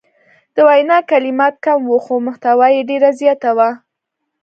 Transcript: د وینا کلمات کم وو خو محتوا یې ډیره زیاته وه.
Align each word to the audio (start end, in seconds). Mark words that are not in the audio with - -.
د 0.55 0.57
وینا 0.67 0.97
کلمات 1.11 1.55
کم 1.65 1.79
وو 1.89 1.97
خو 2.05 2.13
محتوا 2.27 2.67
یې 2.75 2.81
ډیره 2.89 3.09
زیاته 3.19 3.49
وه. 3.57 3.69